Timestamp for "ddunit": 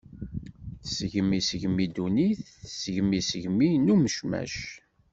1.89-2.39